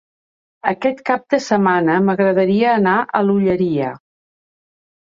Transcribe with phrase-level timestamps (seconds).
[0.71, 3.95] Aquest cap de setmana m'agradaria anar a l'Olleria.